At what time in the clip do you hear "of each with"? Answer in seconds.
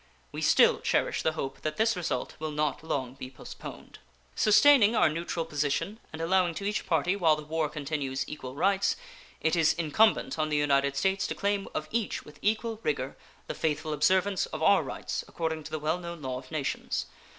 11.75-12.39